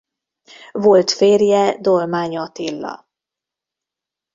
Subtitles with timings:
[0.71, 3.07] Volt férje Dolmány Attila.